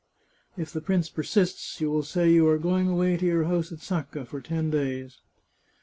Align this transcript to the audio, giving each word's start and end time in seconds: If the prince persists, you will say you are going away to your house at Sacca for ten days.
If 0.57 0.73
the 0.73 0.81
prince 0.81 1.11
persists, 1.11 1.79
you 1.79 1.91
will 1.91 2.01
say 2.01 2.31
you 2.31 2.47
are 2.47 2.57
going 2.57 2.87
away 2.87 3.17
to 3.17 3.25
your 3.27 3.43
house 3.43 3.71
at 3.71 3.81
Sacca 3.81 4.25
for 4.25 4.41
ten 4.41 4.71
days. 4.71 5.19